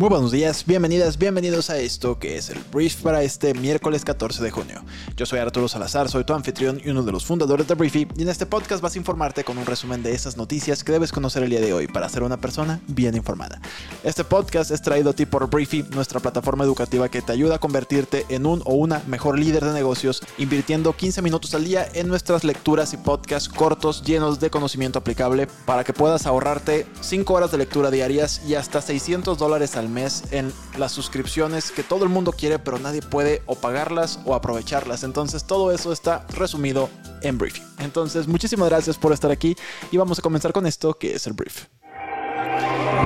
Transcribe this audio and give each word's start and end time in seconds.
Muy 0.00 0.10
buenos 0.10 0.30
días, 0.30 0.64
bienvenidas, 0.64 1.18
bienvenidos 1.18 1.70
a 1.70 1.78
esto 1.78 2.20
que 2.20 2.36
es 2.36 2.50
el 2.50 2.60
brief 2.72 3.02
para 3.02 3.24
este 3.24 3.52
miércoles 3.52 4.04
14 4.04 4.44
de 4.44 4.52
junio. 4.52 4.84
Yo 5.16 5.26
soy 5.26 5.40
Arturo 5.40 5.66
Salazar, 5.66 6.08
soy 6.08 6.22
tu 6.22 6.34
anfitrión 6.34 6.80
y 6.84 6.90
uno 6.90 7.02
de 7.02 7.10
los 7.10 7.26
fundadores 7.26 7.66
de 7.66 7.74
Briefy 7.74 8.06
y 8.16 8.22
en 8.22 8.28
este 8.28 8.46
podcast 8.46 8.80
vas 8.80 8.94
a 8.94 8.98
informarte 8.98 9.42
con 9.42 9.58
un 9.58 9.66
resumen 9.66 10.04
de 10.04 10.12
esas 10.12 10.36
noticias 10.36 10.84
que 10.84 10.92
debes 10.92 11.10
conocer 11.10 11.42
el 11.42 11.50
día 11.50 11.60
de 11.60 11.72
hoy 11.72 11.88
para 11.88 12.08
ser 12.08 12.22
una 12.22 12.36
persona 12.36 12.78
bien 12.86 13.16
informada. 13.16 13.60
Este 14.04 14.22
podcast 14.22 14.70
es 14.70 14.82
traído 14.82 15.10
a 15.10 15.14
ti 15.14 15.26
por 15.26 15.50
Briefy, 15.50 15.82
nuestra 15.90 16.20
plataforma 16.20 16.62
educativa 16.62 17.08
que 17.08 17.20
te 17.20 17.32
ayuda 17.32 17.56
a 17.56 17.58
convertirte 17.58 18.24
en 18.28 18.46
un 18.46 18.62
o 18.66 18.74
una 18.74 19.02
mejor 19.08 19.36
líder 19.36 19.64
de 19.64 19.72
negocios 19.72 20.22
invirtiendo 20.38 20.94
15 20.94 21.22
minutos 21.22 21.54
al 21.54 21.64
día 21.64 21.88
en 21.92 22.06
nuestras 22.06 22.44
lecturas 22.44 22.92
y 22.92 22.98
podcasts 22.98 23.48
cortos 23.48 24.04
llenos 24.04 24.38
de 24.38 24.48
conocimiento 24.48 25.00
aplicable 25.00 25.48
para 25.66 25.82
que 25.82 25.92
puedas 25.92 26.24
ahorrarte 26.24 26.86
5 27.00 27.34
horas 27.34 27.50
de 27.50 27.58
lectura 27.58 27.90
diarias 27.90 28.42
y 28.46 28.54
hasta 28.54 28.80
600 28.80 29.36
dólares 29.36 29.74
al 29.74 29.87
mes 29.88 30.24
en 30.30 30.52
las 30.76 30.92
suscripciones 30.92 31.70
que 31.70 31.82
todo 31.82 32.04
el 32.04 32.10
mundo 32.10 32.32
quiere, 32.32 32.58
pero 32.58 32.78
nadie 32.78 33.02
puede 33.02 33.42
o 33.46 33.54
pagarlas 33.54 34.20
o 34.24 34.34
aprovecharlas. 34.34 35.02
Entonces 35.02 35.44
todo 35.44 35.72
eso 35.72 35.92
está 35.92 36.26
resumido 36.28 36.90
en 37.22 37.38
Briefing. 37.38 37.64
Entonces 37.78 38.26
muchísimas 38.26 38.68
gracias 38.68 38.96
por 38.96 39.12
estar 39.12 39.30
aquí 39.30 39.56
y 39.90 39.96
vamos 39.96 40.18
a 40.18 40.22
comenzar 40.22 40.52
con 40.52 40.66
esto 40.66 40.94
que 40.94 41.14
es 41.14 41.26
el 41.26 41.32
brief. 41.32 41.66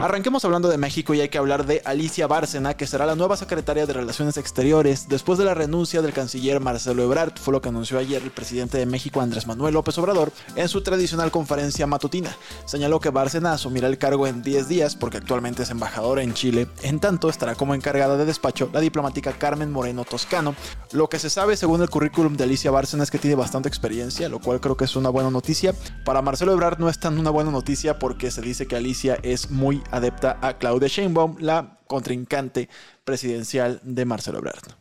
Arranquemos 0.02 0.44
hablando 0.44 0.68
de 0.68 0.78
México 0.78 1.14
y 1.14 1.20
hay 1.20 1.28
que 1.28 1.38
hablar 1.38 1.64
de 1.64 1.80
Alicia 1.84 2.26
Bárcena, 2.26 2.74
que 2.74 2.86
será 2.86 3.06
la 3.06 3.14
nueva 3.14 3.36
secretaria 3.36 3.86
de 3.86 3.92
Relaciones 3.92 4.36
Exteriores 4.36 5.08
después 5.08 5.38
de 5.38 5.44
la 5.44 5.54
renuncia 5.54 6.02
del 6.02 6.12
canciller 6.12 6.60
Marcelo 6.60 7.02
Ebrard, 7.02 7.38
fue 7.38 7.52
lo 7.52 7.62
que 7.62 7.68
anunció 7.68 7.98
ayer 7.98 8.22
el 8.22 8.30
presidente 8.30 8.78
de 8.78 8.86
México 8.86 9.20
Andrés 9.20 9.46
Manuel 9.46 9.74
López 9.74 9.96
Obrador 9.98 10.32
en 10.56 10.68
su 10.68 10.82
tradicional 10.82 11.30
conferencia 11.30 11.86
matutina. 11.86 12.36
Señaló 12.64 13.00
que 13.00 13.10
Bárcena 13.10 13.52
asumirá 13.52 13.88
el 13.88 13.98
cargo 13.98 14.26
en 14.26 14.42
10 14.42 14.68
días 14.68 14.96
porque 14.96 15.18
actualmente 15.18 15.62
es 15.62 15.70
embajadora 15.70 16.22
en 16.22 16.34
Chile, 16.34 16.68
en 16.82 17.00
tanto 17.00 17.28
estará 17.28 17.54
como 17.54 17.74
encargada 17.74 18.16
de 18.16 18.24
despacho 18.24 18.70
la 18.72 18.80
diplomática 18.80 19.32
Carmen 19.32 19.70
Moreno 19.72 20.04
Toscano. 20.04 20.54
Lo 20.92 21.08
que 21.08 21.18
se 21.18 21.30
sabe 21.30 21.56
según 21.56 21.80
el 21.80 21.90
currículum 21.90 22.36
de 22.36 22.44
Alicia 22.44 22.70
Bárcena 22.70 23.04
es 23.04 23.10
que 23.10 23.18
tiene 23.18 23.36
bastante 23.36 23.68
experiencia, 23.68 24.28
lo 24.28 24.40
cual 24.40 24.60
creo 24.60 24.76
que 24.76 24.84
es 24.84 24.96
una 24.96 25.08
buena 25.08 25.30
noticia. 25.30 25.74
Para 26.04 26.22
Marcelo 26.22 26.52
Ebrard 26.52 26.78
no 26.78 26.88
es 26.88 26.98
tan 26.98 27.18
una 27.18 27.30
buena 27.30 27.50
noticia 27.50 27.98
porque 27.98 28.30
se 28.30 28.42
dice 28.42 28.66
que 28.66 28.76
Alicia 28.76 29.18
es 29.22 29.50
muy 29.50 29.71
adepta 29.90 30.38
a 30.42 30.58
Claudia 30.58 30.88
Sheinbaum, 30.88 31.36
la 31.38 31.78
contrincante 31.86 32.68
presidencial 33.04 33.80
de 33.82 34.04
Marcelo 34.04 34.38
Ebrard. 34.38 34.74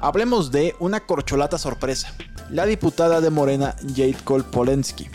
Hablemos 0.00 0.52
de 0.52 0.74
una 0.78 1.00
corcholata 1.00 1.58
sorpresa. 1.58 2.12
La 2.50 2.66
diputada 2.66 3.20
de 3.20 3.30
Morena, 3.30 3.74
Jade 3.88 4.18
Cole 4.22 4.44
Polensky, 4.44 5.08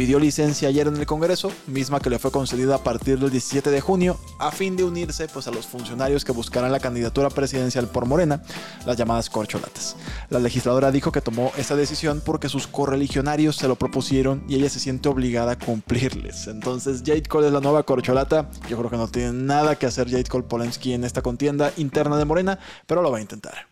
pidió 0.00 0.18
licencia 0.18 0.66
ayer 0.66 0.86
en 0.86 0.96
el 0.96 1.04
Congreso, 1.04 1.52
misma 1.66 2.00
que 2.00 2.08
le 2.08 2.18
fue 2.18 2.30
concedida 2.30 2.76
a 2.76 2.82
partir 2.82 3.18
del 3.18 3.30
17 3.30 3.70
de 3.70 3.82
junio, 3.82 4.18
a 4.38 4.50
fin 4.50 4.74
de 4.74 4.82
unirse 4.82 5.28
pues, 5.28 5.46
a 5.46 5.50
los 5.50 5.66
funcionarios 5.66 6.24
que 6.24 6.32
buscarán 6.32 6.72
la 6.72 6.80
candidatura 6.80 7.28
presidencial 7.28 7.86
por 7.86 8.06
Morena, 8.06 8.42
las 8.86 8.96
llamadas 8.96 9.28
corcholatas. 9.28 9.96
La 10.30 10.38
legisladora 10.38 10.90
dijo 10.90 11.12
que 11.12 11.20
tomó 11.20 11.52
esa 11.58 11.76
decisión 11.76 12.22
porque 12.24 12.48
sus 12.48 12.66
correligionarios 12.66 13.56
se 13.56 13.68
lo 13.68 13.76
propusieron 13.76 14.42
y 14.48 14.54
ella 14.54 14.70
se 14.70 14.80
siente 14.80 15.10
obligada 15.10 15.52
a 15.52 15.58
cumplirles. 15.58 16.46
Entonces 16.46 17.02
Jade 17.04 17.24
Cole 17.24 17.48
es 17.48 17.52
la 17.52 17.60
nueva 17.60 17.82
corcholata, 17.82 18.48
yo 18.70 18.78
creo 18.78 18.88
que 18.88 18.96
no 18.96 19.08
tiene 19.08 19.34
nada 19.34 19.76
que 19.76 19.84
hacer 19.84 20.08
Jade 20.08 20.24
Cole 20.24 20.44
Polensky 20.44 20.94
en 20.94 21.04
esta 21.04 21.20
contienda 21.20 21.74
interna 21.76 22.16
de 22.16 22.24
Morena, 22.24 22.58
pero 22.86 23.02
lo 23.02 23.10
va 23.10 23.18
a 23.18 23.20
intentar. 23.20 23.69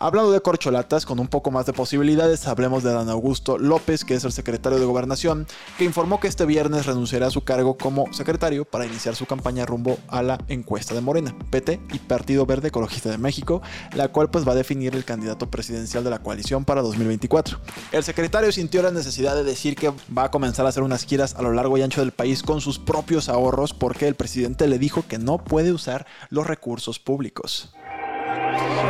Hablando 0.00 0.32
de 0.32 0.40
corcholatas, 0.40 1.06
con 1.06 1.20
un 1.20 1.28
poco 1.28 1.52
más 1.52 1.64
de 1.64 1.72
posibilidades, 1.72 2.48
hablemos 2.48 2.82
de 2.82 2.92
Dan 2.92 3.08
Augusto 3.08 3.56
López, 3.56 4.04
que 4.04 4.14
es 4.14 4.24
el 4.24 4.32
secretario 4.32 4.80
de 4.80 4.84
Gobernación, 4.84 5.46
que 5.78 5.84
informó 5.84 6.18
que 6.18 6.26
este 6.26 6.44
viernes 6.44 6.86
renunciará 6.86 7.28
a 7.28 7.30
su 7.30 7.44
cargo 7.44 7.76
como 7.76 8.12
secretario 8.12 8.64
para 8.64 8.84
iniciar 8.84 9.14
su 9.14 9.26
campaña 9.26 9.64
rumbo 9.64 9.98
a 10.08 10.24
la 10.24 10.38
encuesta 10.48 10.92
de 10.92 11.02
Morena, 11.02 11.36
PT 11.50 11.80
y 11.92 12.00
Partido 12.00 12.46
Verde 12.46 12.68
Ecologista 12.68 13.10
de 13.10 13.18
México, 13.18 13.62
la 13.94 14.08
cual 14.08 14.28
pues 14.28 14.46
va 14.46 14.52
a 14.52 14.56
definir 14.56 14.96
el 14.96 15.04
candidato 15.04 15.48
presidencial 15.48 16.02
de 16.02 16.10
la 16.10 16.18
coalición 16.18 16.64
para 16.64 16.82
2024. 16.82 17.60
El 17.92 18.02
secretario 18.02 18.50
sintió 18.50 18.82
la 18.82 18.90
necesidad 18.90 19.36
de 19.36 19.44
decir 19.44 19.76
que 19.76 19.92
va 20.16 20.24
a 20.24 20.30
comenzar 20.32 20.66
a 20.66 20.70
hacer 20.70 20.82
unas 20.82 21.04
giras 21.04 21.36
a 21.36 21.42
lo 21.42 21.52
largo 21.52 21.78
y 21.78 21.82
ancho 21.82 22.00
del 22.00 22.10
país 22.10 22.42
con 22.42 22.60
sus 22.60 22.80
propios 22.80 23.28
ahorros 23.28 23.72
porque 23.72 24.08
el 24.08 24.16
presidente 24.16 24.66
le 24.66 24.80
dijo 24.80 25.04
que 25.06 25.18
no 25.18 25.38
puede 25.38 25.70
usar 25.70 26.06
los 26.28 26.44
recursos 26.44 26.98
públicos. 26.98 27.72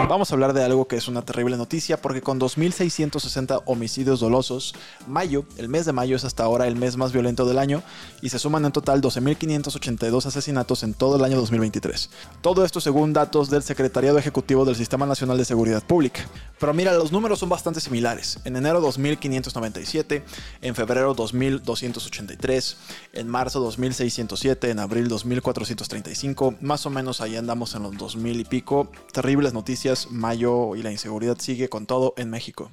Vamos 0.08 0.30
a 0.30 0.34
hablar 0.34 0.52
de 0.52 0.62
algo 0.62 0.86
que 0.86 0.96
es 0.96 1.08
una 1.08 1.22
terrible 1.22 1.56
noticia 1.56 1.96
porque 1.96 2.20
con 2.20 2.38
2.660 2.38 3.62
homicidios 3.66 4.20
dolosos, 4.20 4.74
mayo, 5.06 5.44
el 5.56 5.68
mes 5.68 5.86
de 5.86 5.92
mayo 5.92 6.16
es 6.16 6.24
hasta 6.24 6.42
ahora 6.44 6.66
el 6.66 6.76
mes 6.76 6.96
más 6.96 7.12
violento 7.12 7.46
del 7.46 7.58
año 7.58 7.82
y 8.20 8.28
se 8.28 8.38
suman 8.38 8.64
en 8.64 8.72
total 8.72 9.00
12.582 9.00 10.26
asesinatos 10.26 10.82
en 10.82 10.94
todo 10.94 11.16
el 11.16 11.24
año 11.24 11.36
2023. 11.36 12.10
Todo 12.40 12.64
esto 12.64 12.80
según 12.80 13.12
datos 13.12 13.48
del 13.48 13.62
Secretariado 13.62 14.18
Ejecutivo 14.18 14.64
del 14.64 14.76
Sistema 14.76 15.06
Nacional 15.06 15.38
de 15.38 15.44
Seguridad 15.44 15.82
Pública. 15.82 16.22
Pero 16.58 16.74
mira, 16.74 16.92
los 16.92 17.12
números 17.12 17.38
son 17.38 17.48
bastante 17.48 17.80
similares. 17.80 18.38
En 18.44 18.56
enero 18.56 18.82
2.597, 18.82 20.22
en 20.60 20.74
febrero 20.74 21.14
2.283, 21.16 22.76
en 23.14 23.28
marzo 23.28 23.66
2.607, 23.66 24.68
en 24.68 24.78
abril 24.78 25.08
2.435, 25.08 26.58
más 26.60 26.86
o 26.86 26.90
menos 26.90 27.20
ahí 27.20 27.36
andamos 27.36 27.74
en 27.74 27.84
los 27.84 27.92
2.000 27.94 28.40
y 28.40 28.44
pico. 28.44 28.90
Terribles 29.12 29.51
noticias, 29.52 30.10
mayo 30.10 30.76
y 30.76 30.82
la 30.82 30.92
inseguridad 30.92 31.38
sigue 31.38 31.68
con 31.68 31.86
todo 31.86 32.14
en 32.16 32.30
México. 32.30 32.70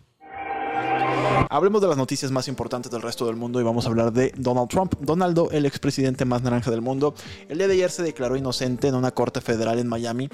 Hablemos 1.49 1.81
de 1.81 1.87
las 1.87 1.97
noticias 1.97 2.31
más 2.31 2.47
importantes 2.47 2.91
del 2.91 3.01
resto 3.01 3.25
del 3.25 3.35
mundo 3.35 3.59
y 3.59 3.63
vamos 3.63 3.85
a 3.85 3.89
hablar 3.89 4.11
de 4.13 4.33
Donald 4.37 4.69
Trump. 4.69 4.95
Donaldo, 4.99 5.49
el 5.51 5.65
expresidente 5.65 6.25
más 6.25 6.41
naranja 6.41 6.69
del 6.69 6.81
mundo, 6.81 7.15
el 7.47 7.57
día 7.57 7.67
de 7.67 7.73
ayer 7.73 7.91
se 7.91 8.03
declaró 8.03 8.35
inocente 8.35 8.87
en 8.87 8.95
una 8.95 9.11
corte 9.11 9.41
federal 9.41 9.79
en 9.79 9.87
Miami 9.87 10.29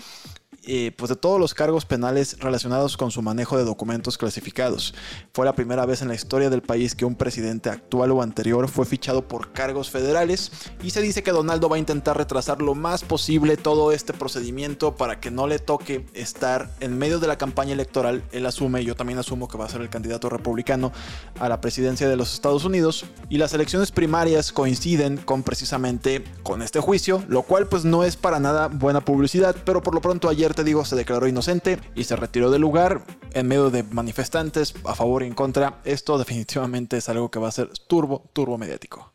eh, 0.68 0.92
pues 0.96 1.10
de 1.10 1.16
todos 1.16 1.40
los 1.40 1.54
cargos 1.54 1.86
penales 1.86 2.40
relacionados 2.40 2.98
con 2.98 3.12
su 3.12 3.22
manejo 3.22 3.58
de 3.58 3.64
documentos 3.64 4.18
clasificados. 4.18 4.94
Fue 5.34 5.46
la 5.46 5.54
primera 5.54 5.86
vez 5.86 6.02
en 6.02 6.08
la 6.08 6.16
historia 6.16 6.50
del 6.50 6.62
país 6.62 6.96
que 6.96 7.06
un 7.06 7.16
presidente 7.16 7.70
actual 7.70 8.12
o 8.12 8.22
anterior 8.22 8.68
fue 8.68 8.86
fichado 8.86 9.28
por 9.28 9.52
cargos 9.52 9.90
federales 9.90 10.52
y 10.84 10.90
se 10.90 11.02
dice 11.02 11.24
que 11.24 11.32
Donaldo 11.32 11.70
va 11.70 11.76
a 11.76 11.80
intentar 11.80 12.18
retrasar 12.18 12.62
lo 12.62 12.76
más 12.76 13.04
posible 13.04 13.58
todo 13.58 13.92
este 13.92 14.14
procedimiento 14.14 14.96
para 14.96 15.20
que 15.20 15.32
no 15.32 15.48
le 15.48 15.60
toque 15.60 16.06
estar 16.14 16.72
en 16.80 16.98
medio 16.98 17.20
de 17.20 17.28
la 17.28 17.38
campaña 17.38 17.74
electoral. 17.74 18.24
Él 18.32 18.46
asume, 18.46 18.84
yo 18.84 18.96
también 18.96 19.20
asumo 19.20 19.48
que 19.48 19.58
va 19.58 19.66
a 19.66 19.70
ser 19.70 19.82
el 19.82 19.90
candidato 19.90 20.30
republicano 20.30 20.92
a 21.40 21.50
la 21.50 21.62
presidencia 21.62 22.10
de 22.10 22.16
los 22.16 22.34
Estados 22.34 22.66
Unidos 22.66 23.06
y 23.30 23.38
las 23.38 23.54
elecciones 23.54 23.92
primarias 23.92 24.52
coinciden 24.52 25.18
con 25.18 25.44
precisamente 25.44 26.24
con 26.44 26.62
este 26.62 26.80
juicio, 26.80 27.24
lo 27.28 27.44
cual 27.44 27.68
pues 27.68 27.86
no 27.86 28.04
es 28.04 28.16
para 28.16 28.40
nada 28.40 28.68
buena 28.68 29.02
publicidad, 29.02 29.56
pero 29.66 29.84
por 29.84 29.94
lo 29.94 30.02
pronto 30.02 30.30
ayer 30.30 30.55
te 30.56 30.64
digo, 30.64 30.86
se 30.86 30.96
declaró 30.96 31.28
inocente 31.28 31.80
y 31.94 32.06
se 32.06 32.16
retiró 32.16 32.50
del 32.50 32.62
lugar 32.62 33.06
en 33.34 33.48
medio 33.48 33.70
de 33.70 33.84
manifestantes 33.84 34.74
a 34.86 34.96
favor 34.96 35.24
y 35.24 35.28
en 35.28 35.34
contra. 35.34 35.82
Esto 35.84 36.18
definitivamente 36.18 36.98
es 36.98 37.10
algo 37.10 37.30
que 37.30 37.40
va 37.40 37.50
a 37.50 37.52
ser 37.52 37.70
turbo, 37.88 38.30
turbo 38.34 38.58
mediático. 38.58 39.15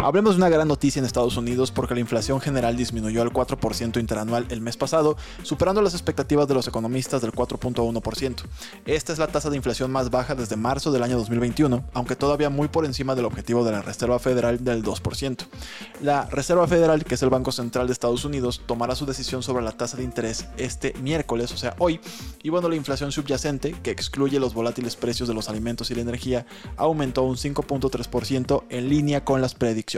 Hablemos 0.00 0.34
de 0.34 0.38
una 0.38 0.48
gran 0.48 0.66
noticia 0.66 0.98
en 0.98 1.04
Estados 1.04 1.36
Unidos 1.36 1.70
porque 1.70 1.94
la 1.94 2.00
inflación 2.00 2.40
general 2.40 2.76
disminuyó 2.76 3.22
al 3.22 3.32
4% 3.32 4.00
interanual 4.00 4.46
el 4.48 4.60
mes 4.60 4.76
pasado, 4.76 5.16
superando 5.42 5.80
las 5.80 5.92
expectativas 5.92 6.48
de 6.48 6.54
los 6.54 6.66
economistas 6.66 7.20
del 7.22 7.32
4.1%. 7.32 8.42
Esta 8.86 9.12
es 9.12 9.18
la 9.18 9.28
tasa 9.28 9.50
de 9.50 9.56
inflación 9.56 9.92
más 9.92 10.10
baja 10.10 10.34
desde 10.34 10.56
marzo 10.56 10.90
del 10.90 11.04
año 11.04 11.18
2021, 11.18 11.84
aunque 11.92 12.16
todavía 12.16 12.50
muy 12.50 12.66
por 12.66 12.84
encima 12.84 13.14
del 13.14 13.26
objetivo 13.26 13.64
de 13.64 13.72
la 13.72 13.82
Reserva 13.82 14.18
Federal 14.18 14.64
del 14.64 14.82
2%. 14.82 15.46
La 16.00 16.24
Reserva 16.26 16.66
Federal, 16.66 17.04
que 17.04 17.14
es 17.14 17.22
el 17.22 17.30
Banco 17.30 17.52
Central 17.52 17.86
de 17.86 17.92
Estados 17.92 18.24
Unidos, 18.24 18.62
tomará 18.66 18.96
su 18.96 19.06
decisión 19.06 19.42
sobre 19.42 19.62
la 19.62 19.72
tasa 19.72 19.98
de 19.98 20.04
interés 20.04 20.46
este 20.56 20.94
miércoles, 21.02 21.52
o 21.52 21.56
sea, 21.56 21.76
hoy, 21.78 22.00
y 22.42 22.48
bueno, 22.48 22.68
la 22.68 22.76
inflación 22.76 23.12
subyacente, 23.12 23.72
que 23.82 23.92
excluye 23.92 24.40
los 24.40 24.54
volátiles 24.54 24.96
precios 24.96 25.28
de 25.28 25.34
los 25.34 25.48
alimentos 25.48 25.90
y 25.90 25.94
la 25.94 26.00
energía, 26.00 26.44
aumentó 26.76 27.22
un 27.22 27.36
5.3% 27.36 28.64
en 28.68 28.88
línea 28.88 29.24
con 29.24 29.40
las 29.40 29.54
predicciones 29.54 29.91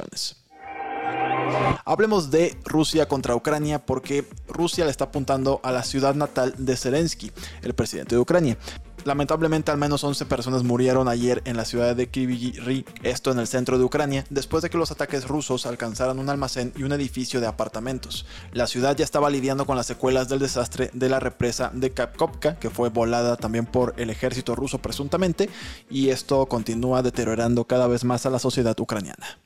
Hablemos 1.85 2.31
de 2.31 2.56
Rusia 2.64 3.06
contra 3.06 3.37
Ucrania 3.37 3.85
porque 3.85 4.26
Rusia 4.49 4.85
le 4.85 4.91
está 4.91 5.05
apuntando 5.05 5.61
a 5.62 5.73
la 5.73 5.82
ciudad 5.82 6.14
natal 6.14 6.55
de 6.58 6.76
Zelensky, 6.76 7.31
el 7.62 7.75
presidente 7.75 8.14
de 8.14 8.20
Ucrania. 8.20 8.56
Lamentablemente 9.05 9.70
al 9.70 9.76
menos 9.76 10.02
11 10.02 10.25
personas 10.25 10.62
murieron 10.62 11.08
ayer 11.08 11.43
en 11.44 11.58
la 11.58 11.67
ciudad 11.67 11.94
de 11.94 12.08
Kryvyi 12.08 12.87
esto 13.02 13.31
en 13.31 13.38
el 13.38 13.46
centro 13.46 13.76
de 13.76 13.85
Ucrania, 13.85 14.25
después 14.31 14.62
de 14.62 14.70
que 14.70 14.79
los 14.79 14.91
ataques 14.91 15.29
rusos 15.29 15.67
alcanzaran 15.67 16.19
un 16.19 16.31
almacén 16.31 16.73
y 16.75 16.85
un 16.85 16.93
edificio 16.93 17.38
de 17.40 17.47
apartamentos. 17.47 18.25
La 18.52 18.67
ciudad 18.67 18.97
ya 18.97 19.05
estaba 19.05 19.29
lidiando 19.29 19.67
con 19.67 19.76
las 19.76 19.87
secuelas 19.87 20.31
del 20.31 20.38
desastre 20.38 20.90
de 20.94 21.11
la 21.11 21.20
represa 21.20 21.70
de 21.75 21.90
Kapkovka, 21.90 22.58
que 22.58 22.70
fue 22.70 22.88
volada 22.88 23.37
también 23.37 23.67
por 23.67 23.93
el 23.99 24.08
ejército 24.08 24.55
ruso 24.56 24.79
presuntamente, 24.79 25.50
y 25.90 26.08
esto 26.08 26.47
continúa 26.47 27.02
deteriorando 27.02 27.67
cada 27.67 27.88
vez 27.88 28.05
más 28.05 28.25
a 28.25 28.31
la 28.31 28.38
sociedad 28.38 28.79
ucraniana. 28.81 29.44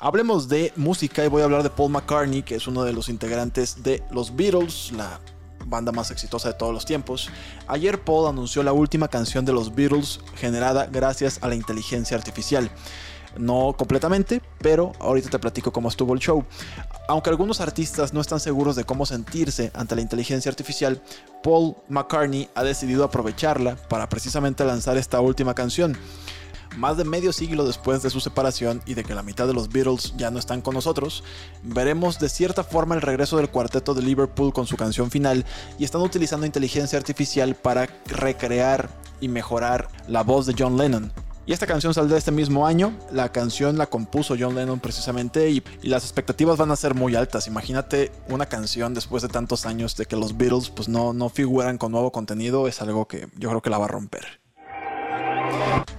Hablemos 0.00 0.48
de 0.48 0.72
música 0.76 1.24
y 1.24 1.28
voy 1.28 1.42
a 1.42 1.44
hablar 1.44 1.62
de 1.62 1.70
Paul 1.70 1.90
McCartney, 1.90 2.42
que 2.42 2.54
es 2.54 2.66
uno 2.66 2.84
de 2.84 2.92
los 2.92 3.08
integrantes 3.08 3.82
de 3.82 4.02
los 4.10 4.34
Beatles, 4.36 4.92
la 4.92 5.20
banda 5.66 5.92
más 5.92 6.10
exitosa 6.10 6.48
de 6.48 6.54
todos 6.54 6.72
los 6.72 6.84
tiempos. 6.84 7.30
Ayer 7.66 8.02
Paul 8.02 8.28
anunció 8.28 8.62
la 8.62 8.72
última 8.72 9.08
canción 9.08 9.44
de 9.44 9.52
los 9.52 9.74
Beatles 9.74 10.20
generada 10.36 10.86
gracias 10.86 11.38
a 11.42 11.48
la 11.48 11.54
inteligencia 11.54 12.16
artificial. 12.16 12.70
No 13.36 13.74
completamente, 13.76 14.42
pero 14.60 14.92
ahorita 14.98 15.30
te 15.30 15.38
platico 15.38 15.72
cómo 15.72 15.88
estuvo 15.88 16.14
el 16.14 16.20
show. 16.20 16.44
Aunque 17.08 17.30
algunos 17.30 17.60
artistas 17.60 18.12
no 18.12 18.20
están 18.20 18.40
seguros 18.40 18.74
de 18.76 18.84
cómo 18.84 19.06
sentirse 19.06 19.70
ante 19.74 19.94
la 19.94 20.02
inteligencia 20.02 20.50
artificial, 20.50 21.00
Paul 21.42 21.76
McCartney 21.88 22.48
ha 22.54 22.64
decidido 22.64 23.04
aprovecharla 23.04 23.76
para 23.76 24.08
precisamente 24.08 24.64
lanzar 24.64 24.96
esta 24.96 25.20
última 25.20 25.54
canción. 25.54 25.96
Más 26.78 26.96
de 26.96 27.02
medio 27.02 27.32
siglo 27.32 27.66
después 27.66 28.04
de 28.04 28.10
su 28.10 28.20
separación 28.20 28.82
y 28.86 28.94
de 28.94 29.02
que 29.02 29.12
la 29.12 29.24
mitad 29.24 29.48
de 29.48 29.52
los 29.52 29.68
Beatles 29.68 30.14
ya 30.16 30.30
no 30.30 30.38
están 30.38 30.60
con 30.60 30.74
nosotros, 30.74 31.24
veremos 31.64 32.20
de 32.20 32.28
cierta 32.28 32.62
forma 32.62 32.94
el 32.94 33.00
regreso 33.00 33.36
del 33.36 33.50
cuarteto 33.50 33.94
de 33.94 34.02
Liverpool 34.02 34.52
con 34.52 34.64
su 34.64 34.76
canción 34.76 35.10
final 35.10 35.44
y 35.76 35.82
están 35.82 36.02
utilizando 36.02 36.46
inteligencia 36.46 36.96
artificial 36.96 37.56
para 37.56 37.88
recrear 38.06 38.90
y 39.20 39.26
mejorar 39.26 39.88
la 40.06 40.22
voz 40.22 40.46
de 40.46 40.54
John 40.56 40.76
Lennon. 40.76 41.12
Y 41.46 41.52
esta 41.52 41.66
canción 41.66 41.92
saldrá 41.94 42.16
este 42.16 42.30
mismo 42.30 42.64
año. 42.64 42.96
La 43.10 43.32
canción 43.32 43.76
la 43.76 43.86
compuso 43.86 44.36
John 44.38 44.54
Lennon 44.54 44.78
precisamente 44.78 45.50
y, 45.50 45.64
las 45.82 46.04
expectativas 46.04 46.58
van 46.58 46.70
a 46.70 46.76
ser 46.76 46.94
muy 46.94 47.16
altas. 47.16 47.48
Imagínate 47.48 48.12
una 48.28 48.46
canción 48.46 48.94
después 48.94 49.24
de 49.24 49.28
tantos 49.28 49.66
años 49.66 49.96
de 49.96 50.06
que 50.06 50.14
los 50.14 50.36
Beatles 50.36 50.70
pues 50.70 50.88
no, 50.88 51.12
no 51.12 51.28
figuran 51.28 51.76
con 51.76 51.90
nuevo 51.90 52.12
contenido. 52.12 52.68
Es 52.68 52.80
algo 52.82 53.08
que 53.08 53.26
yo 53.36 53.48
creo 53.48 53.62
que 53.62 53.70
la 53.70 53.78
va 53.78 53.86
a 53.86 53.88
romper. 53.88 54.38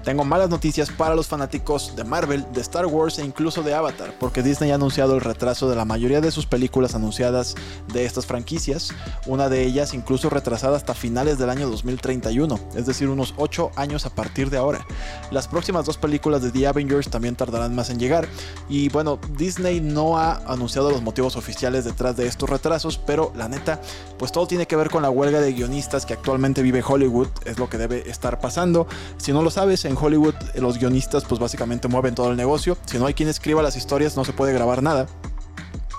Tengo 0.04 0.24
malas 0.24 0.50
noticias 0.50 0.90
para 0.90 1.14
los 1.14 1.28
fanáticos 1.28 1.96
de 1.96 2.04
Marvel, 2.04 2.46
de 2.54 2.62
Star 2.62 2.86
Wars 2.86 3.20
e 3.20 3.26
incluso 3.26 3.64
de 3.64 3.74
Avatar, 3.74 4.14
porque 4.18 4.42
Disney 4.42 4.72
ha 4.72 4.76
anunciado 4.76 5.14
el 5.14 5.22
retraso 5.22 5.70
de 5.70 5.76
la 5.76 5.84
mayoría 5.84 6.22
de 6.22 6.32
sus 6.32 6.46
películas 6.46 6.96
anunciadas 6.96 7.56
de 7.92 8.06
estas 8.06 8.26
franquicias, 8.26 8.92
una 9.28 9.50
de 9.50 9.64
ellas 9.66 9.94
incluso 9.94 10.30
retrasada 10.30 10.78
hasta 10.78 10.94
finales 10.94 11.38
del 11.38 11.50
año 11.50 11.70
2031, 11.70 12.60
es 12.76 12.86
decir, 12.86 13.10
unos 13.10 13.34
8 13.38 13.72
años 13.76 14.06
a 14.06 14.10
partir 14.10 14.50
de 14.50 14.58
ahora. 14.58 14.86
Las 15.32 15.48
próximas 15.48 15.86
dos 15.86 15.98
películas 15.98 16.42
de 16.42 16.52
The 16.52 16.68
Avengers 16.68 17.10
también 17.10 17.36
tardarán 17.36 17.76
más 17.76 17.90
en 17.90 18.00
llegar, 18.00 18.28
y 18.70 18.88
bueno, 18.90 19.20
Disney 19.38 19.82
no 19.82 20.18
ha 20.18 20.36
anunciado 20.48 20.92
los 20.92 21.02
motivos 21.02 21.36
oficiales 21.36 21.84
detrás 21.84 22.16
de 22.16 22.26
estos 22.26 22.50
retrasos, 22.50 22.98
pero 22.98 23.34
la 23.36 23.50
neta, 23.50 23.82
pues 24.18 24.32
todo 24.32 24.48
tiene 24.48 24.66
que 24.66 24.78
ver 24.78 24.90
con 24.90 25.04
la 25.04 25.10
huelga 25.10 25.42
de 25.42 25.52
guionistas 25.52 26.06
que 26.06 26.14
actualmente 26.14 26.62
vive 26.62 26.82
Hollywood, 26.86 27.28
es 27.46 27.60
lo 27.60 27.70
que 27.70 27.78
debe 27.78 28.10
estar 28.10 28.40
pasando. 28.40 28.88
Si 29.18 29.34
no 29.34 29.42
lo 29.42 29.52
sabes, 29.52 29.89
en 29.90 29.98
Hollywood 30.00 30.36
los 30.56 30.78
guionistas 30.78 31.26
pues 31.26 31.40
básicamente 31.40 31.88
mueven 31.88 32.16
todo 32.16 32.32
el 32.32 32.38
negocio. 32.38 32.78
Si 32.86 32.98
no 32.98 33.06
hay 33.06 33.14
quien 33.14 33.30
escriba 33.30 33.62
las 33.62 33.76
historias 33.76 34.16
no 34.16 34.24
se 34.26 34.34
puede 34.34 34.54
grabar 34.54 34.82
nada. 34.82 35.08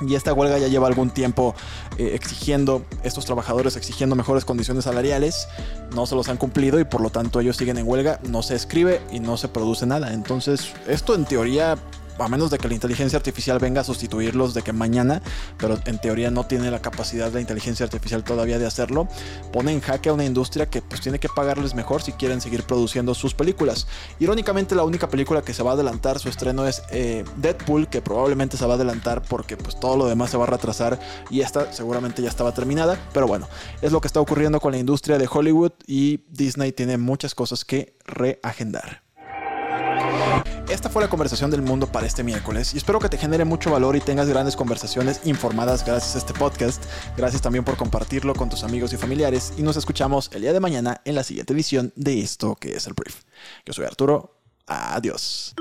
Y 0.06 0.14
esta 0.14 0.32
huelga 0.32 0.56
ya 0.56 0.68
lleva 0.68 0.86
algún 0.86 1.10
tiempo 1.10 1.54
eh, 1.98 2.12
exigiendo, 2.14 2.86
estos 3.02 3.26
trabajadores 3.26 3.76
exigiendo 3.76 4.16
mejores 4.16 4.46
condiciones 4.46 4.84
salariales, 4.84 5.46
no 5.94 6.06
se 6.06 6.14
los 6.14 6.30
han 6.30 6.38
cumplido 6.38 6.80
y 6.80 6.84
por 6.84 7.02
lo 7.02 7.10
tanto 7.10 7.38
ellos 7.40 7.58
siguen 7.58 7.76
en 7.76 7.86
huelga, 7.86 8.18
no 8.26 8.42
se 8.42 8.54
escribe 8.54 9.02
y 9.12 9.20
no 9.20 9.36
se 9.36 9.48
produce 9.48 9.84
nada. 9.84 10.14
Entonces 10.14 10.72
esto 10.86 11.14
en 11.14 11.26
teoría 11.26 11.76
a 12.20 12.28
menos 12.28 12.50
de 12.50 12.58
que 12.58 12.68
la 12.68 12.74
inteligencia 12.74 13.16
artificial 13.16 13.58
venga 13.58 13.80
a 13.80 13.84
sustituirlos 13.84 14.54
de 14.54 14.62
que 14.62 14.72
mañana, 14.72 15.22
pero 15.58 15.78
en 15.84 15.98
teoría 15.98 16.30
no 16.30 16.44
tiene 16.46 16.70
la 16.70 16.80
capacidad 16.80 17.32
la 17.32 17.40
inteligencia 17.40 17.84
artificial 17.84 18.24
todavía 18.24 18.58
de 18.58 18.66
hacerlo, 18.66 19.08
pone 19.52 19.72
en 19.72 19.80
jaque 19.80 20.08
a 20.08 20.12
una 20.12 20.24
industria 20.24 20.66
que 20.66 20.82
pues 20.82 21.00
tiene 21.00 21.18
que 21.18 21.28
pagarles 21.28 21.74
mejor 21.74 22.02
si 22.02 22.12
quieren 22.12 22.40
seguir 22.40 22.64
produciendo 22.64 23.14
sus 23.14 23.34
películas. 23.34 23.86
Irónicamente 24.18 24.74
la 24.74 24.84
única 24.84 25.08
película 25.08 25.42
que 25.42 25.54
se 25.54 25.62
va 25.62 25.72
a 25.72 25.74
adelantar 25.74 26.18
su 26.18 26.28
estreno 26.28 26.66
es 26.66 26.82
eh, 26.90 27.24
Deadpool, 27.36 27.88
que 27.88 28.02
probablemente 28.02 28.56
se 28.56 28.66
va 28.66 28.72
a 28.72 28.76
adelantar 28.76 29.22
porque 29.22 29.56
pues 29.56 29.78
todo 29.78 29.96
lo 29.96 30.06
demás 30.06 30.30
se 30.30 30.36
va 30.36 30.44
a 30.44 30.48
retrasar 30.48 30.98
y 31.30 31.40
esta 31.40 31.72
seguramente 31.72 32.22
ya 32.22 32.28
estaba 32.28 32.52
terminada, 32.52 32.98
pero 33.12 33.26
bueno, 33.26 33.48
es 33.82 33.92
lo 33.92 34.00
que 34.00 34.06
está 34.06 34.20
ocurriendo 34.20 34.60
con 34.60 34.72
la 34.72 34.78
industria 34.78 35.18
de 35.18 35.28
Hollywood 35.30 35.72
y 35.86 36.24
Disney 36.28 36.72
tiene 36.72 36.98
muchas 36.98 37.34
cosas 37.34 37.64
que 37.64 37.96
reagendar. 38.04 39.09
Esta 40.70 40.88
fue 40.88 41.02
la 41.02 41.10
conversación 41.10 41.50
del 41.50 41.62
mundo 41.62 41.88
para 41.88 42.06
este 42.06 42.22
miércoles 42.22 42.74
y 42.74 42.76
espero 42.76 43.00
que 43.00 43.08
te 43.08 43.18
genere 43.18 43.44
mucho 43.44 43.72
valor 43.72 43.96
y 43.96 44.00
tengas 44.00 44.28
grandes 44.28 44.54
conversaciones 44.54 45.20
informadas 45.24 45.84
gracias 45.84 46.14
a 46.14 46.18
este 46.18 46.32
podcast. 46.32 46.84
Gracias 47.16 47.42
también 47.42 47.64
por 47.64 47.76
compartirlo 47.76 48.34
con 48.34 48.48
tus 48.48 48.62
amigos 48.62 48.92
y 48.92 48.96
familiares 48.96 49.52
y 49.58 49.62
nos 49.62 49.76
escuchamos 49.76 50.30
el 50.32 50.42
día 50.42 50.52
de 50.52 50.60
mañana 50.60 51.00
en 51.04 51.16
la 51.16 51.24
siguiente 51.24 51.54
edición 51.54 51.92
de 51.96 52.20
esto 52.20 52.54
que 52.54 52.76
es 52.76 52.86
el 52.86 52.92
brief. 52.94 53.24
Yo 53.66 53.72
soy 53.72 53.84
Arturo. 53.84 54.36
Adiós. 54.68 55.56